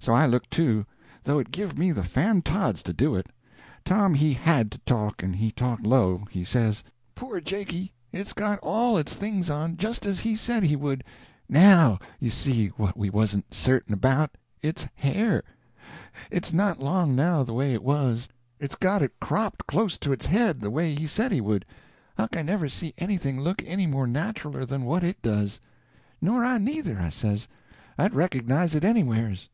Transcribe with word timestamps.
So 0.00 0.12
I 0.12 0.26
looked 0.26 0.50
too, 0.50 0.84
though 1.22 1.38
it 1.38 1.50
give 1.50 1.78
me 1.78 1.90
the 1.90 2.04
fan 2.04 2.42
tods 2.42 2.82
to 2.82 2.92
do 2.92 3.14
it. 3.16 3.30
Tom 3.86 4.12
he 4.12 4.34
had 4.34 4.70
to 4.72 4.78
talk, 4.80 5.16
but 5.22 5.36
he 5.36 5.50
talked 5.50 5.82
low. 5.82 6.24
He 6.30 6.44
says: 6.44 6.84
"Poor 7.14 7.40
Jakey, 7.40 7.94
it's 8.12 8.34
got 8.34 8.58
all 8.58 8.98
its 8.98 9.16
things 9.16 9.48
on, 9.48 9.78
just 9.78 10.04
as 10.04 10.20
he 10.20 10.36
said 10.36 10.62
he 10.62 10.76
would. 10.76 11.04
Now 11.48 11.98
you 12.20 12.28
see 12.28 12.68
what 12.76 12.98
we 12.98 13.08
wasn't 13.08 13.54
certain 13.54 13.94
about—its 13.94 14.88
hair. 14.94 15.42
It's 16.30 16.52
not 16.52 16.82
long 16.82 17.16
now 17.16 17.42
the 17.42 17.54
way 17.54 17.72
it 17.72 17.82
was: 17.82 18.28
it's 18.60 18.74
got 18.76 19.00
it 19.00 19.18
cropped 19.22 19.66
close 19.66 19.96
to 20.00 20.12
its 20.12 20.26
head, 20.26 20.60
the 20.60 20.70
way 20.70 20.94
he 20.94 21.06
said 21.06 21.32
he 21.32 21.40
would. 21.40 21.64
Huck, 22.18 22.36
I 22.36 22.42
never 22.42 22.68
see 22.68 22.92
anything 22.98 23.40
look 23.40 23.62
any 23.64 23.86
more 23.86 24.06
naturaler 24.06 24.66
than 24.66 24.82
what 24.84 25.02
It 25.02 25.22
does." 25.22 25.60
"Nor 26.20 26.44
I 26.44 26.58
neither," 26.58 26.98
I 26.98 27.08
says; 27.08 27.48
"I'd 27.96 28.12
recognize 28.12 28.74
it 28.74 28.84
anywheres." 28.84 29.48